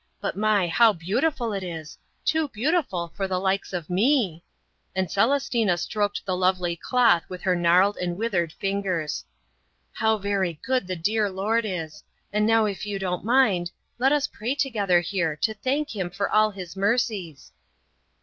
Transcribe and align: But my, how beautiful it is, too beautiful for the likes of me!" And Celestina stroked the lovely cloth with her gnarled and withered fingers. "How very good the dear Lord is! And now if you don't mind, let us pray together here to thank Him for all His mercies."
But 0.19 0.35
my, 0.35 0.65
how 0.67 0.93
beautiful 0.93 1.53
it 1.53 1.61
is, 1.63 1.95
too 2.25 2.47
beautiful 2.47 3.13
for 3.15 3.27
the 3.27 3.37
likes 3.39 3.71
of 3.71 3.87
me!" 3.87 4.43
And 4.95 5.07
Celestina 5.11 5.77
stroked 5.77 6.25
the 6.25 6.35
lovely 6.35 6.75
cloth 6.75 7.21
with 7.29 7.43
her 7.43 7.55
gnarled 7.55 7.97
and 7.97 8.17
withered 8.17 8.51
fingers. 8.51 9.25
"How 9.93 10.17
very 10.17 10.59
good 10.65 10.87
the 10.87 10.95
dear 10.95 11.29
Lord 11.29 11.65
is! 11.65 12.03
And 12.33 12.47
now 12.47 12.65
if 12.65 12.83
you 12.83 12.97
don't 12.97 13.23
mind, 13.23 13.69
let 13.99 14.11
us 14.11 14.25
pray 14.25 14.55
together 14.55 15.01
here 15.01 15.35
to 15.35 15.53
thank 15.53 15.95
Him 15.95 16.09
for 16.09 16.27
all 16.27 16.49
His 16.49 16.75
mercies." 16.75 17.51